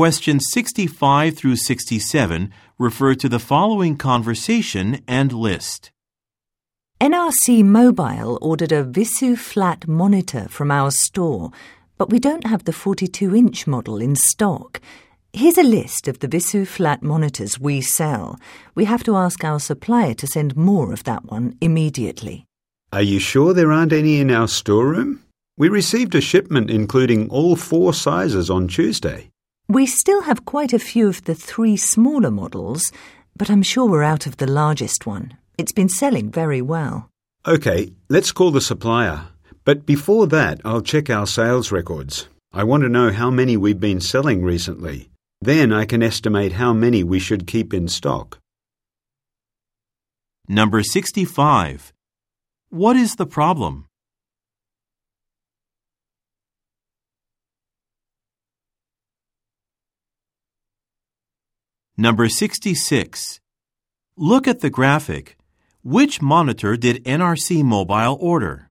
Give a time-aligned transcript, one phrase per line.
[0.00, 5.90] Questions 65 through 67 refer to the following conversation and list.
[7.02, 11.50] NRC Mobile ordered a Visu flat monitor from our store,
[11.98, 14.80] but we don't have the 42 inch model in stock.
[15.34, 18.40] Here's a list of the Visu flat monitors we sell.
[18.74, 22.46] We have to ask our supplier to send more of that one immediately.
[22.90, 25.22] Are you sure there aren't any in our storeroom?
[25.58, 29.30] We received a shipment including all four sizes on Tuesday.
[29.70, 32.90] We still have quite a few of the three smaller models,
[33.36, 35.36] but I'm sure we're out of the largest one.
[35.58, 37.08] It's been selling very well.
[37.44, 39.28] OK, let's call the supplier.
[39.64, 42.26] But before that, I'll check our sales records.
[42.52, 45.08] I want to know how many we've been selling recently.
[45.40, 48.40] Then I can estimate how many we should keep in stock.
[50.48, 51.92] Number 65.
[52.70, 53.86] What is the problem?
[62.00, 63.40] Number 66.
[64.16, 65.36] Look at the graphic.
[65.82, 68.70] Which monitor did NRC Mobile order?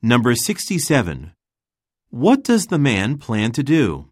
[0.00, 1.32] Number 67.
[2.10, 4.10] What does the man plan to do?